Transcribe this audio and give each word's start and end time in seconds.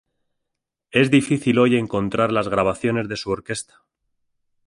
Es 0.89 1.11
difícil 1.11 1.59
hoy 1.59 1.75
encontrar 1.77 2.31
las 2.31 2.47
grabaciones 2.49 3.07
de 3.07 3.17
su 3.17 3.29
orquesta. 3.29 3.83